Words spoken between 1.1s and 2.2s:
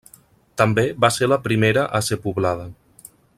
ser la primera a ser